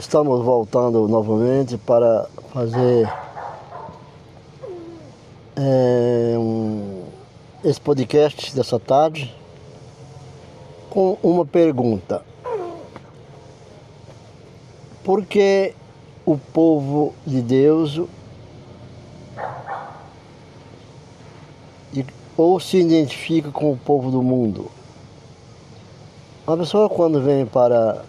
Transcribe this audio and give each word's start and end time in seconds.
Estamos 0.00 0.42
voltando 0.42 1.06
novamente 1.06 1.76
para 1.76 2.26
fazer 2.54 3.06
é, 5.54 6.34
um, 6.38 7.02
esse 7.62 7.78
podcast 7.78 8.56
dessa 8.56 8.80
tarde 8.80 9.36
com 10.88 11.18
uma 11.22 11.44
pergunta. 11.44 12.22
Por 15.04 15.26
que 15.26 15.74
o 16.24 16.38
povo 16.38 17.12
de 17.26 17.42
Deus 17.42 18.00
ou 22.38 22.58
se 22.58 22.78
identifica 22.78 23.50
com 23.50 23.70
o 23.70 23.76
povo 23.76 24.10
do 24.10 24.22
mundo? 24.22 24.70
Uma 26.46 26.56
pessoa 26.56 26.88
quando 26.88 27.20
vem 27.20 27.44
para 27.44 28.02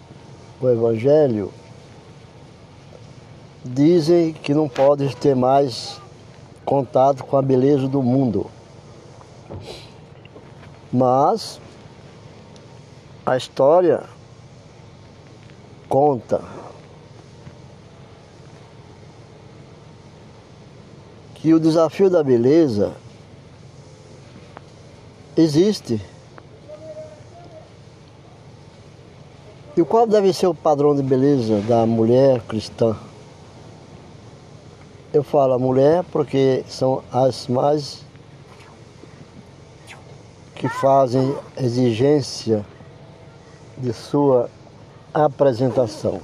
o 0.58 0.70
Evangelho 0.70 1.52
dizem 3.64 4.32
que 4.32 4.52
não 4.52 4.68
pode 4.68 5.14
ter 5.16 5.36
mais 5.36 6.00
contato 6.64 7.24
com 7.24 7.36
a 7.36 7.42
beleza 7.42 7.86
do 7.86 8.02
mundo. 8.02 8.46
Mas 10.92 11.60
a 13.24 13.36
história 13.36 14.02
conta 15.88 16.42
que 21.34 21.54
o 21.54 21.60
desafio 21.60 22.10
da 22.10 22.22
beleza 22.22 22.92
existe. 25.36 26.00
E 29.76 29.82
qual 29.84 30.06
deve 30.06 30.32
ser 30.32 30.46
o 30.46 30.54
padrão 30.54 30.94
de 30.94 31.02
beleza 31.02 31.60
da 31.62 31.86
mulher 31.86 32.40
cristã? 32.42 32.96
Eu 35.12 35.22
falo 35.22 35.58
mulher 35.58 36.02
porque 36.10 36.64
são 36.66 37.02
as 37.12 37.46
mais 37.46 38.02
que 40.54 40.66
fazem 40.70 41.36
exigência 41.58 42.64
de 43.76 43.92
sua 43.92 44.48
apresentação. 45.12 46.22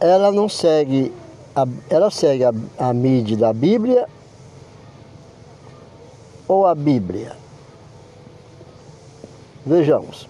Ela 0.00 0.32
não 0.32 0.48
segue, 0.48 1.14
a, 1.54 1.64
ela 1.88 2.10
segue 2.10 2.44
a, 2.44 2.52
a 2.76 2.92
mídia 2.92 3.36
da 3.36 3.52
Bíblia 3.52 4.08
ou 6.48 6.66
a 6.66 6.74
Bíblia? 6.74 7.36
Vejamos. 9.64 10.28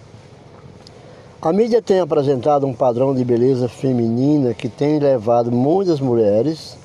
A 1.42 1.54
mídia 1.54 1.80
tem 1.80 2.00
apresentado 2.00 2.66
um 2.66 2.74
padrão 2.74 3.14
de 3.14 3.24
beleza 3.24 3.66
feminina 3.66 4.52
que 4.52 4.68
tem 4.68 4.98
levado 4.98 5.50
muitas 5.50 5.98
mulheres 5.98 6.76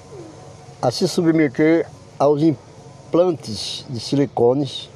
a 0.81 0.89
se 0.89 1.09
submeter 1.09 1.85
aos 2.17 2.41
implantes 2.41 3.85
de 3.89 3.99
silicones, 3.99 4.89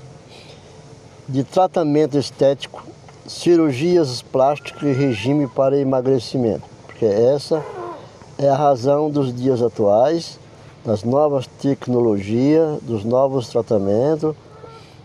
de 1.28 1.44
tratamento 1.44 2.18
estético, 2.18 2.82
cirurgias 3.28 4.22
plásticas 4.22 4.82
e 4.82 4.94
regime 4.94 5.46
para 5.46 5.78
emagrecimento, 5.78 6.64
porque 6.86 7.04
essa 7.04 7.62
é 8.38 8.48
a 8.48 8.56
razão 8.56 9.12
dos 9.12 9.36
dias 9.36 9.62
atuais, 9.62 10.40
das 10.86 11.04
novas 11.04 11.46
tecnologias, 11.62 12.80
dos 12.84 13.04
novos 13.04 13.50
tratamentos, 13.50 14.34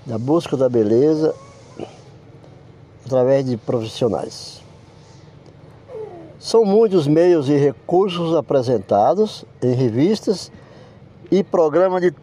da 0.07 0.17
busca 0.17 0.57
da 0.57 0.69
beleza 0.69 1.35
através 3.05 3.45
de 3.45 3.57
profissionais. 3.57 4.63
São 6.39 6.65
muitos 6.65 7.07
meios 7.07 7.49
e 7.49 7.57
recursos 7.57 8.35
apresentados 8.35 9.45
em 9.63 9.73
revistas 9.73 10.51
e 11.31 11.43
programas 11.43 12.03
de, 12.03 12.15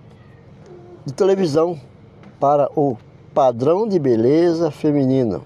de 1.06 1.14
televisão 1.14 1.80
para 2.40 2.70
o 2.75 2.97
padrão 3.34 3.88
de 3.88 3.97
beleza 3.97 4.70
feminino. 4.70 5.44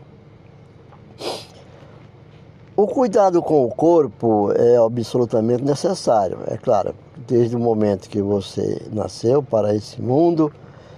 O 2.78 2.88
cuidado 2.88 3.42
com 3.42 3.64
o 3.64 3.70
corpo 3.70 4.52
é 4.52 4.76
absolutamente 4.76 5.64
necessário, 5.64 6.40
é 6.48 6.58
claro. 6.58 6.94
Desde 7.16 7.56
o 7.56 7.60
momento 7.60 8.10
que 8.10 8.22
você 8.22 8.82
nasceu 8.92 9.42
para 9.42 9.74
esse 9.74 10.02
mundo, 10.02 10.52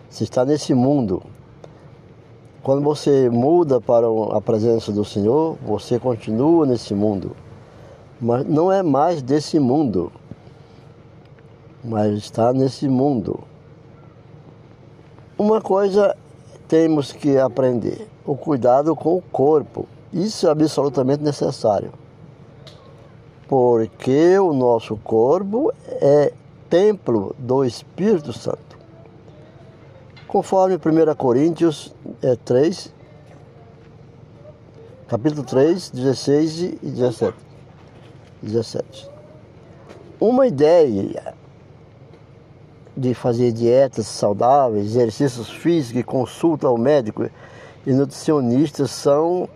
você 0.10 0.24
está 0.24 0.44
nesse 0.44 0.74
mundo, 0.74 1.22
quando 2.68 2.84
você 2.84 3.30
muda 3.30 3.80
para 3.80 4.06
a 4.34 4.42
presença 4.42 4.92
do 4.92 5.06
Senhor, 5.06 5.58
você 5.66 5.98
continua 5.98 6.66
nesse 6.66 6.94
mundo, 6.94 7.32
mas 8.20 8.46
não 8.46 8.70
é 8.70 8.84
mais 8.84 9.22
desse 9.22 9.58
mundo, 9.58 10.12
mas 11.82 12.18
está 12.18 12.52
nesse 12.52 12.90
mundo. 12.90 13.40
Uma 15.40 15.62
coisa 15.62 16.14
temos 16.68 17.14
que 17.14 17.38
aprender: 17.38 18.06
o 18.26 18.36
cuidado 18.36 18.94
com 18.98 19.16
o 19.16 19.22
corpo. 19.22 19.88
Isso 20.12 20.46
é 20.46 20.52
absolutamente 20.52 21.24
necessário. 21.24 21.94
Porque 23.48 24.38
o 24.40 24.52
nosso 24.52 24.98
corpo 24.98 25.72
é 26.02 26.34
templo 26.70 27.34
do 27.40 27.64
Espírito 27.64 28.34
Santo. 28.34 28.67
Conforme 30.38 30.76
1 30.76 31.16
Coríntios 31.16 31.96
é, 32.22 32.36
3, 32.36 32.94
capítulo 35.08 35.44
3, 35.44 35.90
16 35.90 36.62
e 36.62 36.76
17. 36.84 37.36
17. 38.44 39.10
Uma 40.22 40.46
ideia 40.46 41.34
de 42.96 43.16
fazer 43.16 43.52
dietas 43.52 44.06
saudáveis, 44.06 44.86
exercícios 44.86 45.50
físicos 45.50 46.02
e 46.02 46.04
consulta 46.04 46.68
ao 46.68 46.78
médico 46.78 47.28
e 47.84 47.92
nutricionistas 47.92 48.92
são, 48.92 49.50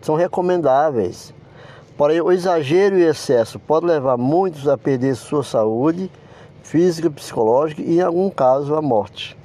são 0.00 0.14
recomendáveis. 0.14 1.34
Porém, 1.96 2.20
o 2.20 2.30
exagero 2.30 2.96
e 2.96 3.02
excesso 3.02 3.58
pode 3.58 3.84
levar 3.86 4.16
muitos 4.16 4.68
a 4.68 4.78
perder 4.78 5.16
sua 5.16 5.42
saúde 5.42 6.08
física, 6.62 7.10
psicológica 7.10 7.82
e, 7.82 7.96
em 7.96 8.00
algum 8.00 8.30
caso, 8.30 8.76
a 8.76 8.80
morte 8.80 9.39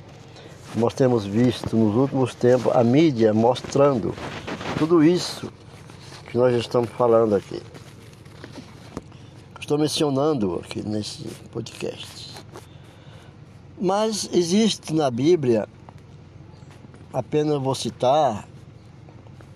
nós 0.75 0.93
temos 0.93 1.25
visto 1.25 1.75
nos 1.75 1.95
últimos 1.95 2.35
tempos 2.35 2.75
a 2.75 2.83
mídia 2.83 3.33
mostrando 3.33 4.13
tudo 4.77 5.03
isso 5.03 5.51
que 6.29 6.37
nós 6.37 6.53
estamos 6.53 6.89
falando 6.89 7.35
aqui. 7.35 7.61
Estou 9.59 9.77
mencionando 9.77 10.61
aqui 10.63 10.85
nesse 10.85 11.23
podcast. 11.51 12.35
Mas 13.79 14.29
existe 14.33 14.93
na 14.93 15.09
Bíblia, 15.09 15.67
apenas 17.13 17.61
vou 17.61 17.73
citar, 17.73 18.47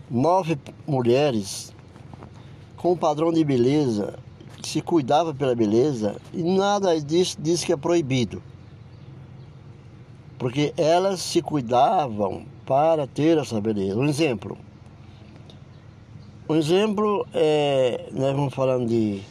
nove 0.09 0.57
mulheres 0.87 1.73
com 2.77 2.93
um 2.93 2.97
padrão 2.97 3.31
de 3.31 3.43
beleza, 3.43 4.17
que 4.61 4.69
se 4.69 4.81
cuidava 4.81 5.33
pela 5.33 5.53
beleza, 5.53 6.15
e 6.33 6.43
nada 6.43 6.99
disso 6.99 7.37
diz 7.39 7.63
que 7.63 7.73
é 7.73 7.77
proibido 7.77 8.41
porque 10.39 10.73
elas 10.77 11.19
se 11.19 11.41
cuidavam 11.41 12.45
para 12.65 13.05
ter 13.05 13.37
essa 13.37 13.59
beleza. 13.59 13.99
Um 13.99 14.07
exemplo. 14.07 14.57
Um 16.47 16.55
exemplo 16.55 17.27
é, 17.33 18.07
nós 18.13 18.35
vamos 18.35 18.53
falando 18.53 18.87
de 18.87 19.21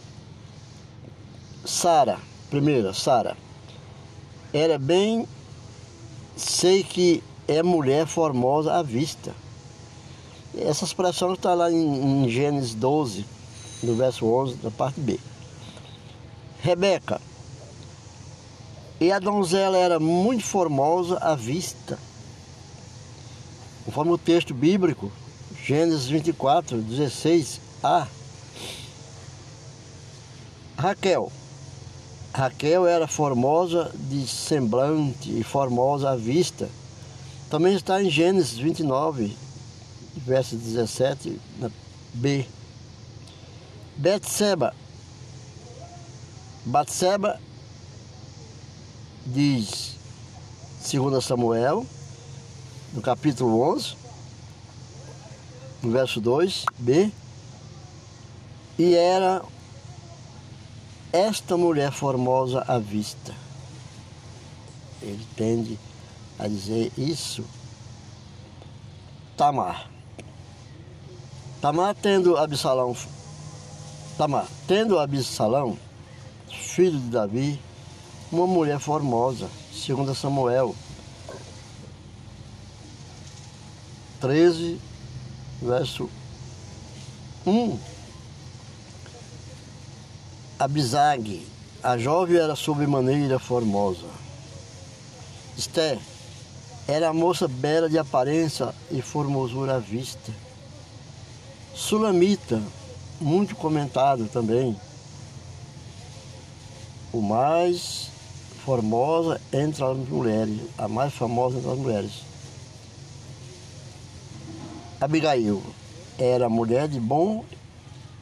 Sara, 1.64 2.19
primeira, 2.50 2.92
Sara. 2.92 3.36
Era 4.52 4.78
bem, 4.78 5.26
sei 6.36 6.84
que 6.84 7.22
é 7.48 7.62
mulher 7.62 8.06
formosa 8.06 8.75
à 8.75 8.82
vista. 8.82 9.34
Essa 10.56 10.84
expressão 10.84 11.32
está 11.32 11.54
lá 11.54 11.72
em, 11.72 12.25
em 12.25 12.28
Gênesis 12.28 12.75
12, 12.75 13.25
no 13.82 13.94
verso 13.94 14.26
11, 14.26 14.56
da 14.56 14.70
parte 14.70 15.00
B. 15.00 15.19
Rebeca, 16.61 17.20
e 19.00 19.12
a 19.12 19.19
donzela 19.19 19.77
era 19.77 20.00
muito 20.00 20.45
formosa 20.45 21.19
à 21.19 21.35
vista. 21.35 21.99
Conforme 23.85 24.12
o 24.12 24.19
texto 24.19 24.53
bíblico, 24.53 25.11
Gênesis 25.65 26.06
24, 26.06 26.79
16a. 26.79 28.06
Raquel. 30.77 31.33
Raquel 32.33 32.87
era 32.87 33.06
formosa 33.06 33.91
de 33.95 34.27
semblante 34.27 35.39
e 35.39 35.43
formosa 35.43 36.11
à 36.11 36.17
vista. 36.17 36.69
Também 37.50 37.75
está 37.75 38.03
em 38.03 38.11
Gênesis 38.11 38.59
29, 38.59 39.35
verso 40.17 40.56
17, 40.56 41.41
na 41.59 41.71
B. 42.15 42.45
Betseba. 43.97 44.75
Batseba 46.65 47.41
diz 49.28 49.96
2 50.90 51.22
Samuel, 51.22 51.86
no 52.92 53.02
capítulo 53.02 53.60
11, 53.60 53.96
no 55.82 55.90
verso 55.90 56.20
2, 56.20 56.64
B. 56.78 57.12
E 58.78 58.94
era 58.94 59.42
esta 61.12 61.56
mulher 61.56 61.92
formosa 61.92 62.64
à 62.66 62.78
vista. 62.78 63.34
Ele 65.02 65.26
tende 65.36 65.78
a 66.38 66.48
dizer 66.48 66.92
isso. 66.96 67.44
Tamar. 69.36 69.90
Tamar 71.60 71.94
tendo 71.94 72.36
Absalão. 72.36 72.96
Tamar, 74.16 74.46
tendo 74.66 74.98
Absalão, 74.98 75.78
filho 76.50 76.98
de 76.98 77.10
Davi, 77.10 77.60
uma 78.30 78.46
mulher 78.46 78.78
formosa, 78.78 79.48
segundo 79.72 80.14
Samuel 80.14 80.75
13, 84.20 84.80
verso 85.62 86.10
1. 87.46 87.78
Abisag, 90.58 91.46
a 91.82 91.96
jovem 91.96 92.36
era 92.36 92.56
sobremaneira 92.56 93.38
formosa. 93.38 94.06
Esté 95.56 95.98
era 96.86 97.08
a 97.08 97.12
moça 97.12 97.46
bela 97.46 97.88
de 97.88 97.98
aparência 97.98 98.75
e 98.90 99.00
formosura 99.00 99.76
à 99.76 99.78
vista. 99.78 100.32
Sulamita, 101.75 102.60
muito 103.20 103.54
comentado 103.54 104.28
também. 104.28 104.76
O 107.12 107.22
mais 107.22 108.10
formosa 108.69 109.41
entre 109.50 109.82
as 109.82 109.97
mulheres, 109.97 110.61
a 110.76 110.87
mais 110.87 111.15
famosa 111.15 111.56
entre 111.56 111.70
as 111.70 111.79
mulheres. 111.79 112.12
Abigail 115.00 115.62
era 116.19 116.50
mulher 116.50 116.87
de 116.87 117.00
bom 117.00 117.47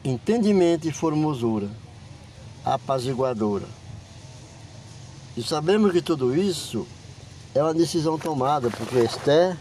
entendimento 0.05 0.87
e 0.87 0.91
formosura 0.93 1.69
apaziguadora. 2.63 3.65
E 5.35 5.43
sabemos 5.43 5.91
que 5.91 6.01
tudo 6.01 6.33
isso 6.33 6.87
é 7.53 7.61
uma 7.61 7.73
decisão 7.73 8.17
tomada, 8.17 8.69
porque 8.69 8.99
Esther 8.99 9.57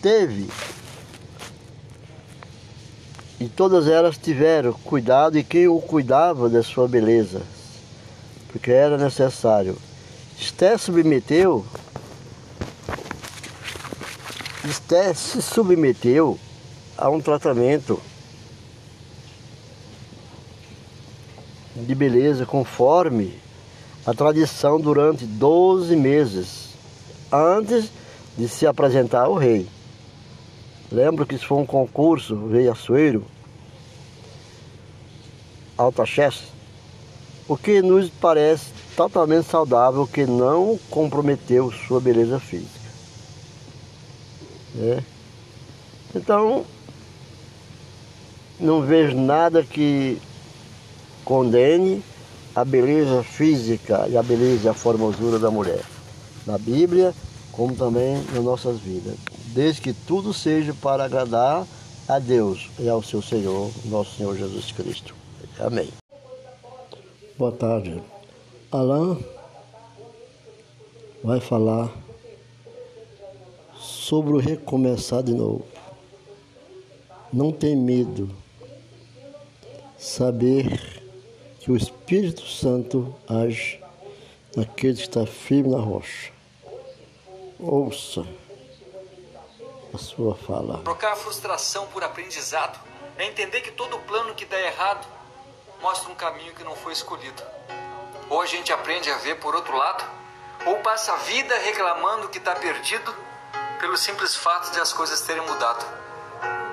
teve 0.00 0.48
e 3.38 3.48
todas 3.50 3.86
elas 3.86 4.16
tiveram 4.16 4.72
cuidado 4.72 5.36
e 5.36 5.44
quem 5.44 5.68
o 5.68 5.78
cuidava 5.78 6.48
da 6.48 6.62
sua 6.62 6.88
beleza, 6.88 7.42
porque 8.50 8.70
era 8.70 8.96
necessário. 8.96 9.76
Esther 10.40 10.78
submeteu, 10.78 11.66
Esther 14.64 15.14
se 15.14 15.42
submeteu 15.42 16.38
a 16.96 17.10
um 17.10 17.20
tratamento 17.20 18.00
de 21.76 21.94
beleza 21.94 22.46
conforme 22.46 23.38
a 24.06 24.14
tradição 24.14 24.80
durante 24.80 25.26
12 25.26 25.94
meses 25.94 26.70
antes 27.30 27.90
de 28.36 28.48
se 28.48 28.66
apresentar 28.66 29.26
ao 29.26 29.34
rei. 29.34 29.68
Lembro 30.90 31.26
que 31.26 31.34
isso 31.34 31.46
foi 31.46 31.58
um 31.58 31.66
concurso, 31.66 32.48
rei 32.48 32.66
Açoeiro, 32.66 33.26
Alta 35.76 36.06
Chess, 36.06 36.44
o 37.46 37.58
que 37.58 37.82
nos 37.82 38.08
parece 38.08 38.79
totalmente 39.00 39.46
saudável, 39.46 40.06
que 40.06 40.26
não 40.26 40.78
comprometeu 40.90 41.72
sua 41.72 41.98
beleza 41.98 42.38
física. 42.38 42.90
Né? 44.74 45.02
Então, 46.14 46.66
não 48.58 48.82
vejo 48.82 49.16
nada 49.16 49.62
que 49.62 50.20
condene 51.24 52.02
a 52.54 52.62
beleza 52.62 53.22
física 53.22 54.06
e 54.06 54.18
a 54.18 54.22
beleza 54.22 54.66
e 54.66 54.68
a 54.68 54.74
formosura 54.74 55.38
da 55.38 55.50
mulher, 55.50 55.82
na 56.46 56.58
Bíblia, 56.58 57.14
como 57.52 57.74
também 57.74 58.22
nas 58.34 58.44
nossas 58.44 58.78
vidas, 58.80 59.14
desde 59.46 59.80
que 59.80 59.94
tudo 59.94 60.34
seja 60.34 60.74
para 60.74 61.04
agradar 61.04 61.66
a 62.06 62.18
Deus 62.18 62.68
e 62.78 62.86
ao 62.86 63.02
seu 63.02 63.22
Senhor, 63.22 63.70
nosso 63.86 64.14
Senhor 64.18 64.36
Jesus 64.36 64.70
Cristo. 64.72 65.14
Amém. 65.58 65.88
Boa 67.38 67.52
tarde. 67.52 68.02
Alain 68.72 69.18
vai 71.24 71.40
falar 71.40 71.90
sobre 73.74 74.32
o 74.32 74.38
recomeçar 74.38 75.24
de 75.24 75.34
novo. 75.34 75.66
Não 77.32 77.50
tem 77.50 77.74
medo. 77.74 78.30
Saber 79.98 81.02
que 81.58 81.72
o 81.72 81.76
Espírito 81.76 82.46
Santo 82.46 83.12
age 83.28 83.82
naquele 84.56 84.94
que 84.94 85.02
está 85.02 85.26
firme 85.26 85.70
na 85.70 85.80
rocha. 85.80 86.32
Ouça 87.58 88.24
a 89.92 89.98
sua 89.98 90.36
fala. 90.36 90.78
Trocar 90.84 91.14
a 91.14 91.16
frustração 91.16 91.88
por 91.88 92.04
aprendizado 92.04 92.78
é 93.18 93.26
entender 93.26 93.62
que 93.62 93.72
todo 93.72 93.98
plano 93.98 94.32
que 94.36 94.44
dá 94.44 94.60
errado 94.60 95.08
mostra 95.82 96.12
um 96.12 96.14
caminho 96.14 96.54
que 96.54 96.62
não 96.62 96.76
foi 96.76 96.92
escolhido. 96.92 97.42
Ou 98.30 98.40
a 98.40 98.46
gente 98.46 98.72
aprende 98.72 99.10
a 99.10 99.16
ver 99.18 99.34
por 99.36 99.54
outro 99.54 99.76
lado, 99.76 100.04
ou 100.64 100.76
passa 100.78 101.12
a 101.12 101.16
vida 101.16 101.58
reclamando 101.58 102.28
que 102.28 102.38
está 102.38 102.54
perdido 102.54 103.14
pelo 103.80 103.96
simples 103.96 104.36
fato 104.36 104.70
de 104.70 104.80
as 104.80 104.92
coisas 104.92 105.20
terem 105.22 105.42
mudado. 105.42 105.84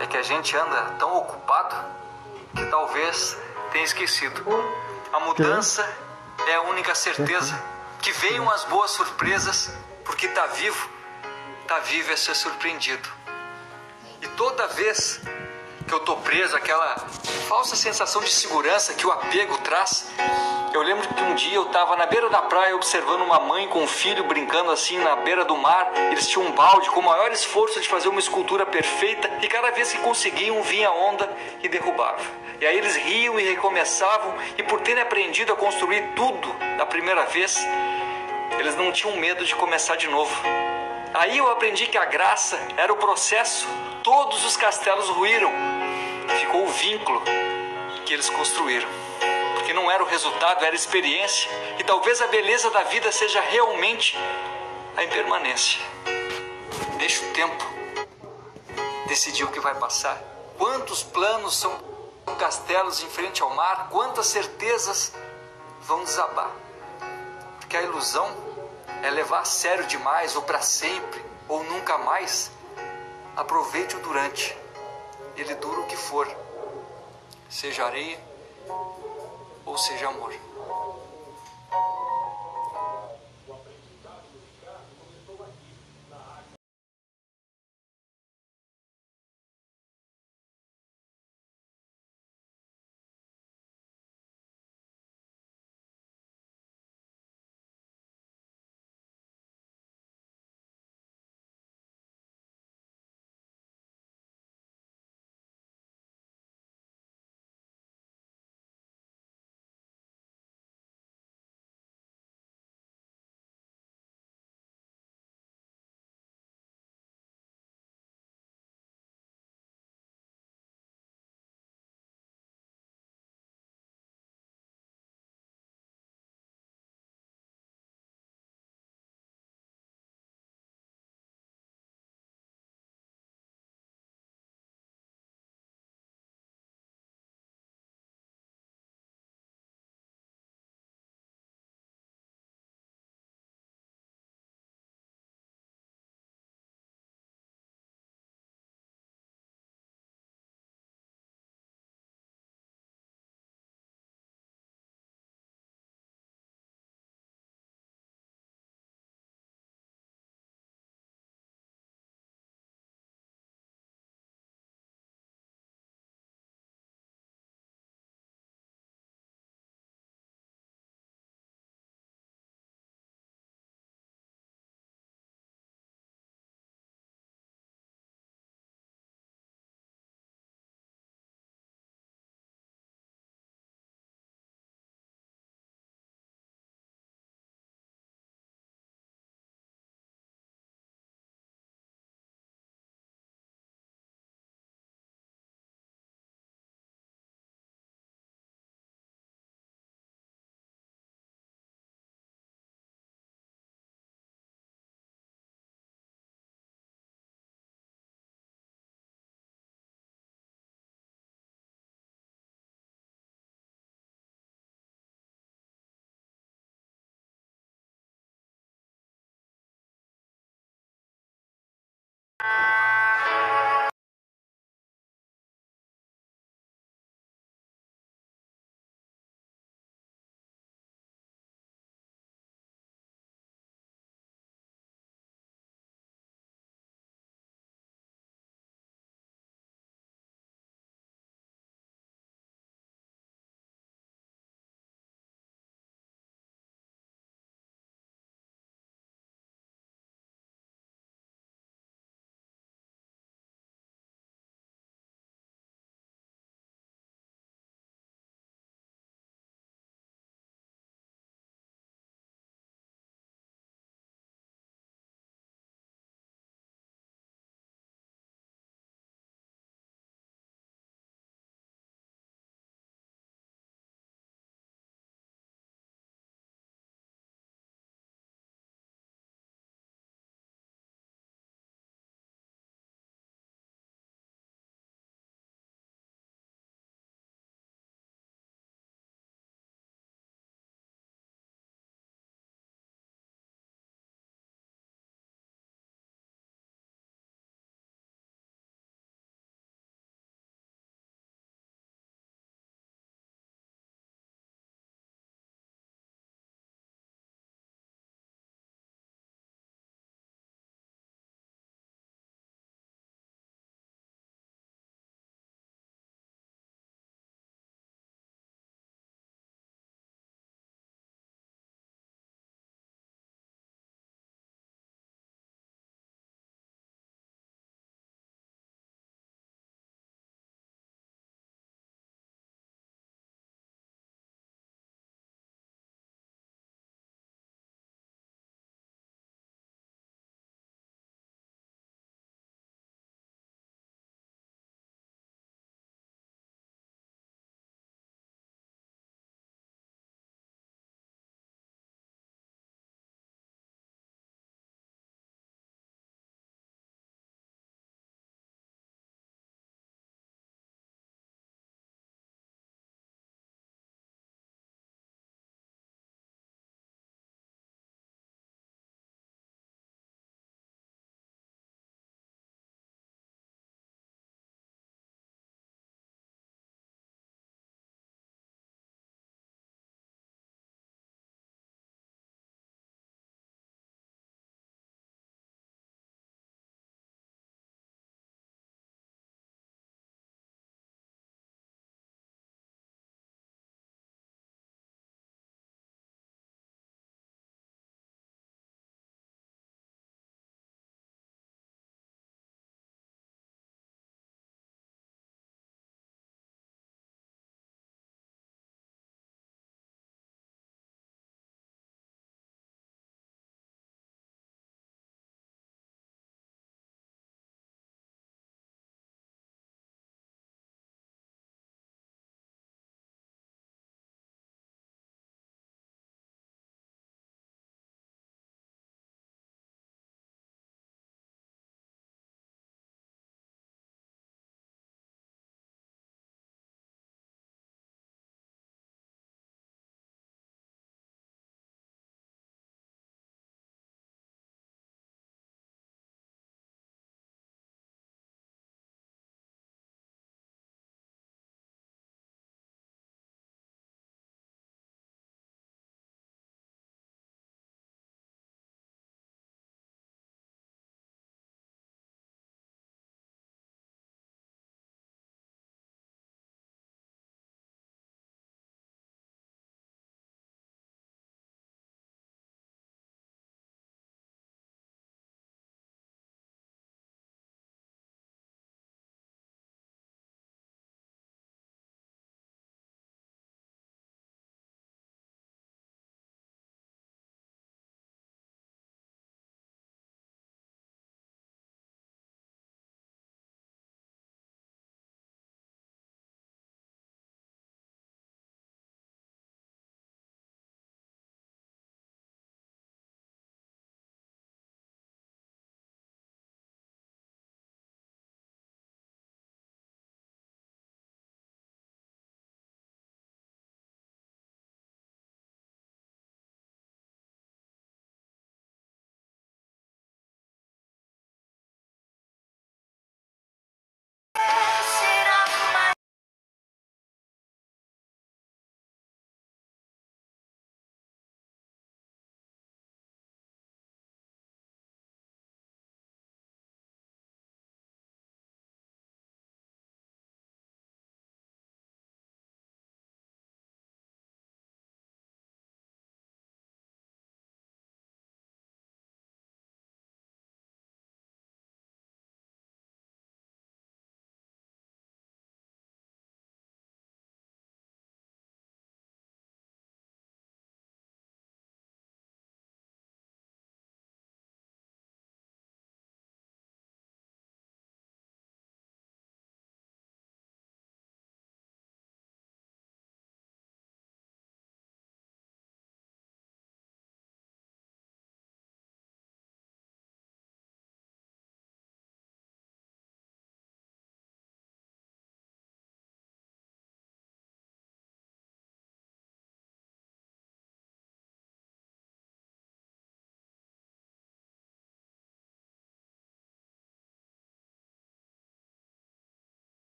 É 0.00 0.06
que 0.06 0.16
a 0.16 0.22
gente 0.22 0.56
anda 0.56 0.94
tão 0.98 1.14
ocupado 1.16 1.76
que 2.56 2.64
talvez 2.66 3.36
tenha 3.70 3.84
esquecido. 3.84 4.42
A 5.12 5.20
mudança 5.20 5.86
é 6.48 6.54
a 6.54 6.62
única 6.62 6.94
certeza. 6.94 7.54
Que 8.00 8.12
venham 8.12 8.50
as 8.50 8.64
boas 8.64 8.90
surpresas, 8.90 9.70
porque 10.04 10.26
tá 10.28 10.46
vivo, 10.46 10.90
tá 11.68 11.78
vivo 11.80 12.10
é 12.12 12.16
ser 12.16 12.34
surpreendido. 12.34 13.08
E 14.20 14.26
toda 14.28 14.66
vez 14.68 15.20
que 15.86 15.92
eu 15.92 16.00
tô 16.00 16.16
preso, 16.16 16.56
aquela 16.56 16.96
falsa 17.48 17.76
sensação 17.76 18.22
de 18.22 18.30
segurança 18.30 18.94
que 18.94 19.06
o 19.06 19.10
apego 19.10 19.58
traz. 19.58 20.10
Eu 20.72 20.80
lembro 20.82 21.06
que 21.06 21.22
um 21.22 21.34
dia 21.34 21.54
eu 21.54 21.64
estava 21.64 21.96
na 21.96 22.06
beira 22.06 22.30
da 22.30 22.40
praia 22.40 22.74
observando 22.74 23.20
uma 23.20 23.38
mãe 23.40 23.68
com 23.68 23.82
um 23.82 23.86
filho 23.86 24.24
brincando 24.24 24.70
assim 24.70 24.98
na 24.98 25.16
beira 25.16 25.44
do 25.44 25.56
mar. 25.56 25.92
Eles 26.10 26.26
tinham 26.28 26.46
um 26.46 26.52
balde 26.52 26.88
com 26.90 27.00
o 27.00 27.04
maior 27.04 27.30
esforço 27.30 27.80
de 27.80 27.88
fazer 27.88 28.08
uma 28.08 28.20
escultura 28.20 28.64
perfeita 28.64 29.30
e 29.42 29.48
cada 29.48 29.70
vez 29.70 29.92
que 29.92 29.98
conseguiam 29.98 30.62
vinha 30.62 30.88
a 30.88 30.92
onda 30.92 31.30
e 31.62 31.68
derrubava. 31.68 32.22
E 32.60 32.66
aí 32.66 32.78
eles 32.78 32.96
riam 32.96 33.38
e 33.38 33.42
recomeçavam 33.42 34.34
e 34.56 34.62
por 34.62 34.80
terem 34.80 35.02
aprendido 35.02 35.52
a 35.52 35.56
construir 35.56 36.12
tudo 36.14 36.48
da 36.78 36.86
primeira 36.86 37.26
vez, 37.26 37.58
eles 38.58 38.76
não 38.76 38.92
tinham 38.92 39.16
medo 39.16 39.44
de 39.44 39.54
começar 39.54 39.96
de 39.96 40.08
novo. 40.08 40.34
Aí 41.12 41.36
eu 41.36 41.50
aprendi 41.50 41.86
que 41.86 41.98
a 41.98 42.06
graça 42.06 42.58
era 42.76 42.90
o 42.90 42.96
processo. 42.96 43.68
Todos 44.02 44.44
os 44.44 44.56
castelos 44.56 45.08
ruíram. 45.10 45.52
Ficou 46.40 46.64
o 46.64 46.68
vínculo 46.68 47.22
que 48.04 48.12
eles 48.12 48.28
construíram. 48.28 48.88
Porque 49.54 49.72
não 49.72 49.88
era 49.88 50.02
o 50.02 50.06
resultado, 50.06 50.64
era 50.64 50.74
a 50.74 50.74
experiência. 50.74 51.48
E 51.78 51.84
talvez 51.84 52.20
a 52.20 52.26
beleza 52.26 52.68
da 52.70 52.82
vida 52.82 53.12
seja 53.12 53.40
realmente 53.40 54.18
a 54.96 55.04
impermanência. 55.04 55.80
Deixa 56.98 57.24
o 57.24 57.32
tempo 57.32 57.64
decidir 59.06 59.44
o 59.44 59.52
que 59.52 59.60
vai 59.60 59.74
passar. 59.76 60.20
Quantos 60.58 61.04
planos 61.04 61.56
são 61.56 61.72
castelos 62.38 63.02
em 63.04 63.08
frente 63.08 63.40
ao 63.40 63.50
mar? 63.50 63.88
Quantas 63.88 64.26
certezas 64.26 65.12
vão 65.80 66.02
desabar? 66.02 66.50
Porque 67.60 67.76
a 67.76 67.82
ilusão 67.82 68.28
é 69.00 69.10
levar 69.10 69.40
a 69.40 69.44
sério 69.44 69.86
demais, 69.86 70.34
ou 70.34 70.42
para 70.42 70.60
sempre, 70.60 71.24
ou 71.48 71.62
nunca 71.64 71.98
mais. 71.98 72.50
Aproveite 73.36 73.96
o 73.96 74.00
durante. 74.00 74.56
Ele 75.36 75.54
dura 75.54 75.80
o 75.80 75.86
que 75.86 75.96
for, 75.96 76.28
seja 77.48 77.86
areia 77.86 78.18
ou 79.64 79.78
seja 79.78 80.08
amor. 80.08 80.32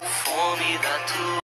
For 0.00 0.56
me, 0.56 0.78
that 0.80 1.06
too. 1.08 1.39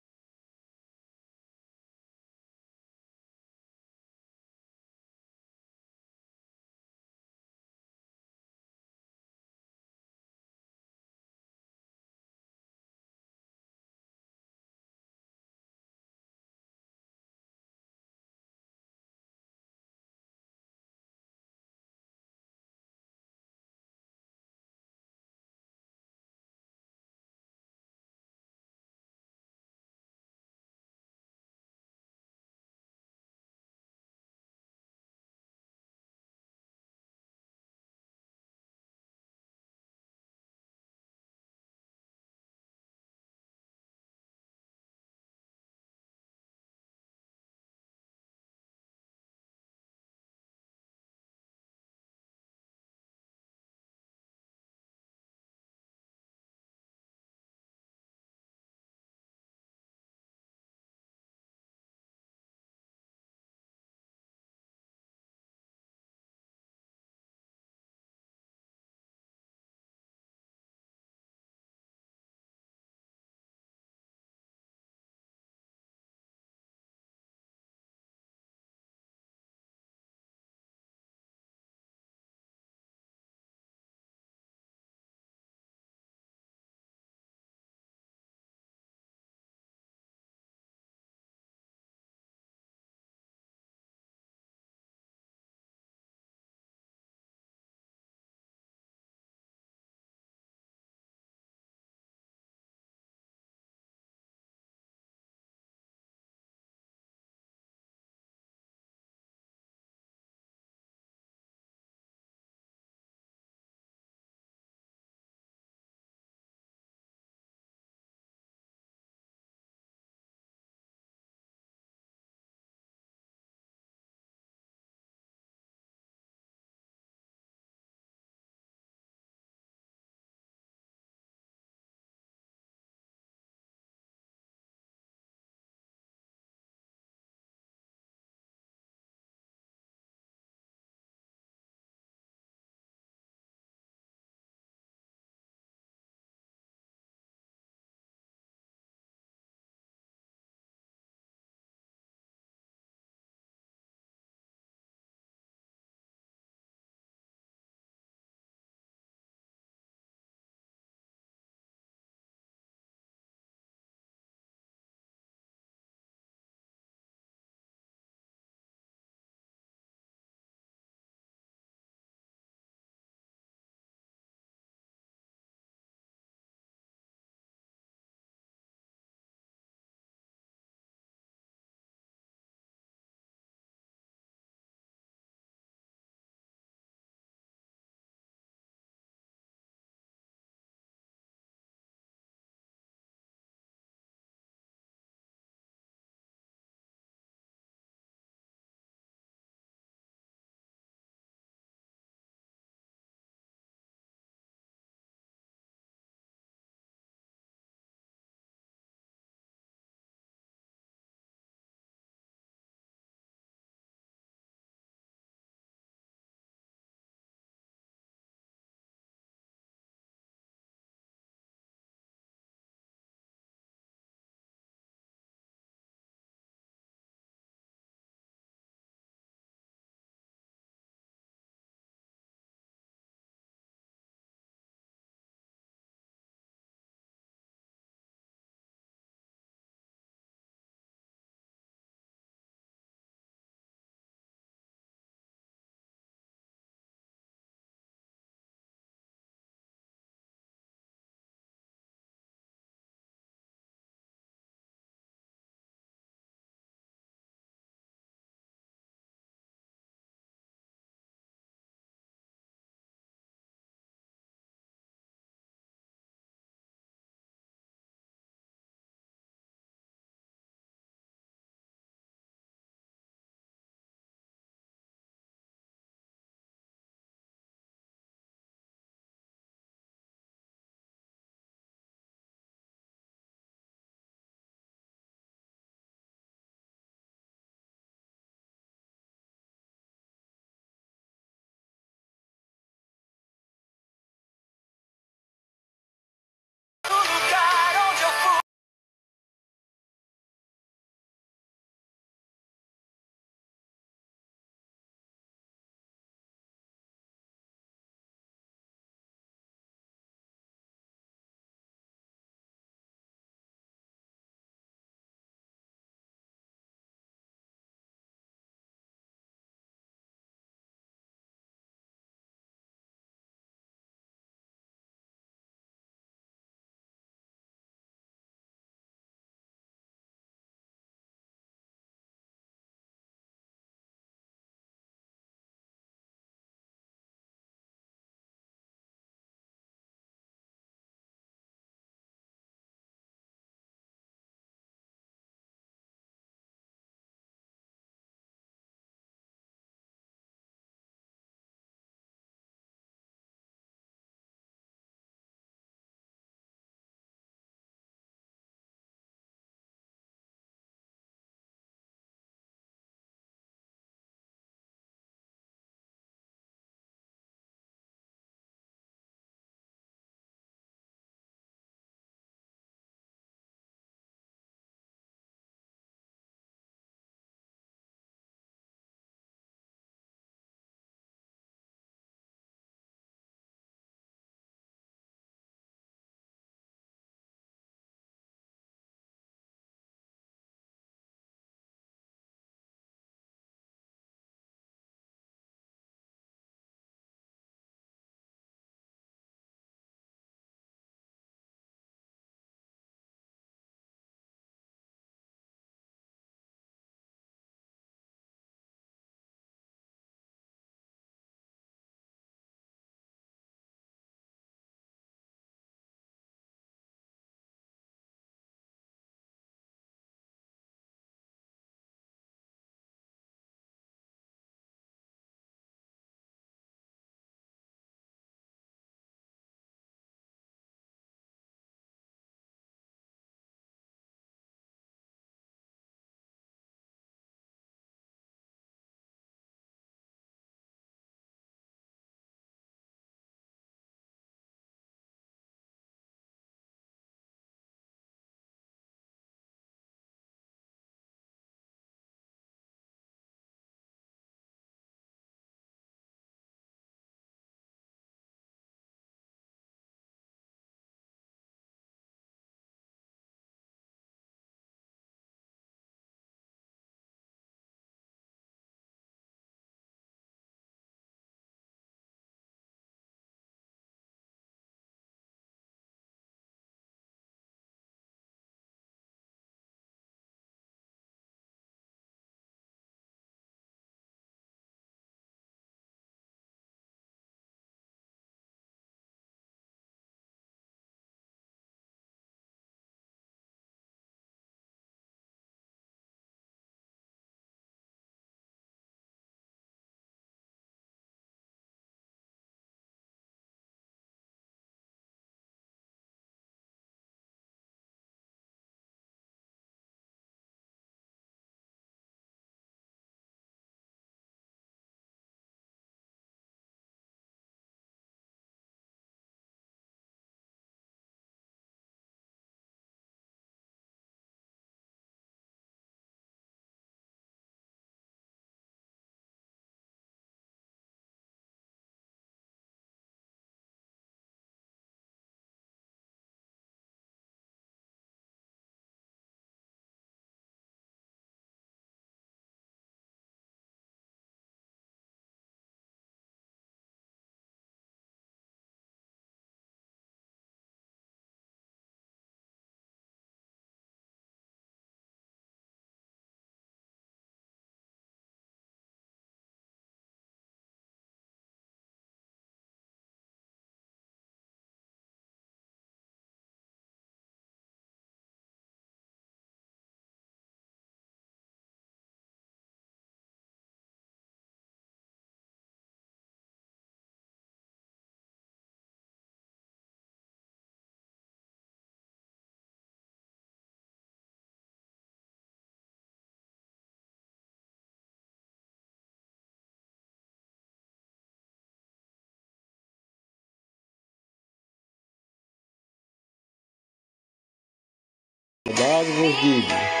Verdade 598.81 599.11
vos 599.11 599.39
digo 599.39 600.00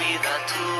me 0.00 0.16
the 0.18 0.36
truth. 0.46 0.77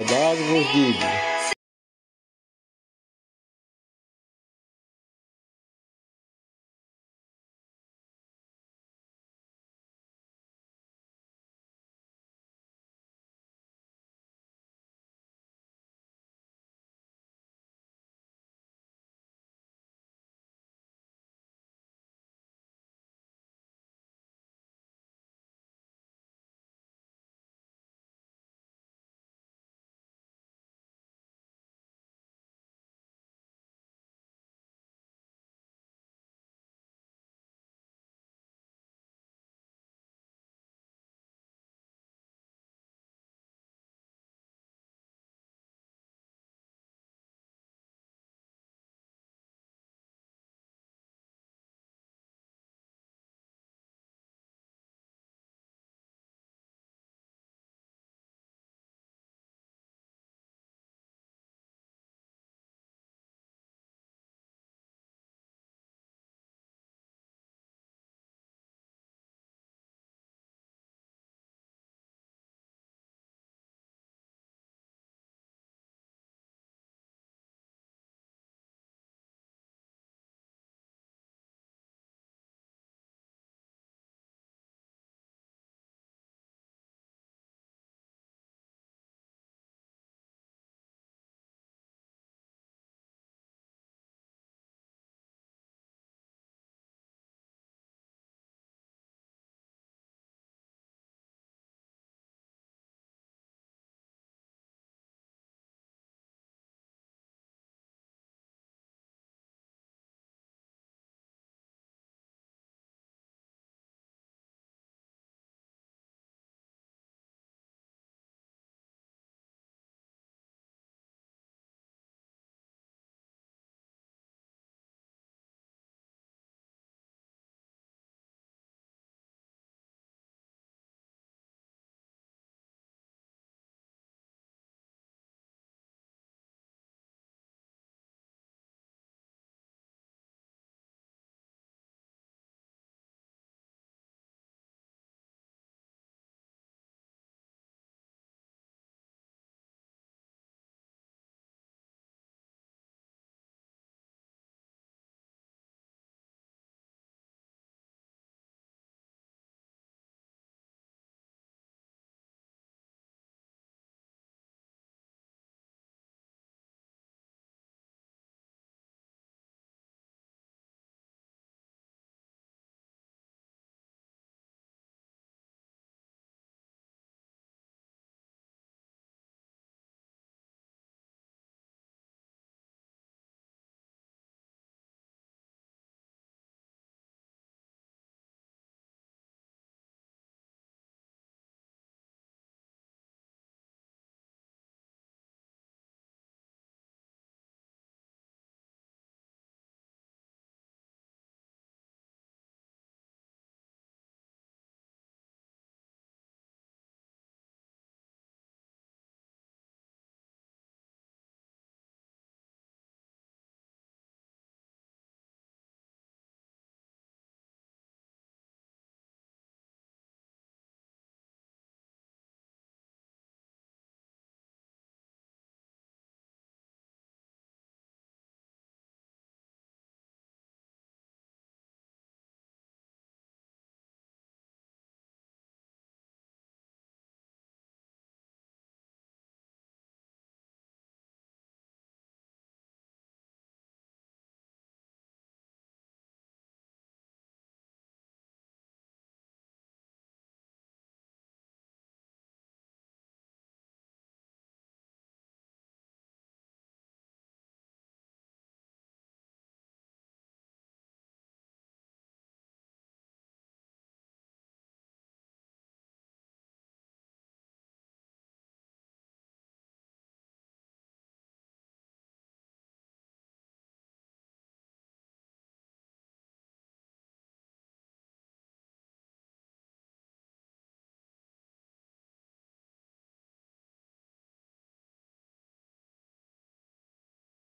Verdade 0.00 0.42
vos 0.44 0.66
digo 0.72 1.29